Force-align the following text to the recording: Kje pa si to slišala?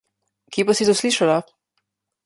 Kje 0.55 0.65
pa 0.69 0.75
si 0.79 0.89
to 0.89 0.97
slišala? 1.03 1.37